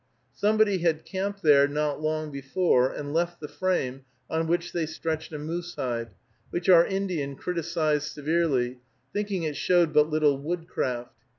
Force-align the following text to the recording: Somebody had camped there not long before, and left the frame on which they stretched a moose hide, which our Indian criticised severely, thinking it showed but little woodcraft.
Somebody 0.33 0.79
had 0.79 1.05
camped 1.05 1.43
there 1.43 1.67
not 1.67 2.01
long 2.01 2.31
before, 2.31 2.91
and 2.91 3.13
left 3.13 3.39
the 3.39 3.47
frame 3.47 4.03
on 4.31 4.47
which 4.47 4.71
they 4.71 4.87
stretched 4.87 5.31
a 5.31 5.37
moose 5.37 5.75
hide, 5.75 6.09
which 6.49 6.67
our 6.69 6.83
Indian 6.87 7.35
criticised 7.35 8.07
severely, 8.11 8.79
thinking 9.13 9.43
it 9.43 9.55
showed 9.57 9.93
but 9.93 10.09
little 10.09 10.39
woodcraft. 10.39 11.11